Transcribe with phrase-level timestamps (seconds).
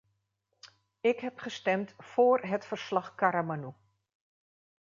[1.01, 3.73] Ik heb gestemd voor het verslag-Karamanou.